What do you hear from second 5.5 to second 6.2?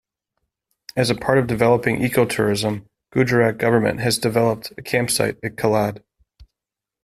Kilad.